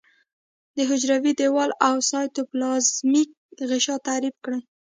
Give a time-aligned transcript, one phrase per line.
[0.75, 3.29] د حجروي دیوال او سایتوپلازمیک
[3.69, 4.59] غشا تعریف کړي.